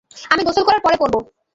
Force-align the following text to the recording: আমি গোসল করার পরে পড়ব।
আমি 0.31 0.41
গোসল 0.47 0.63
করার 0.65 0.81
পরে 0.83 0.97
পড়ব। 1.01 1.15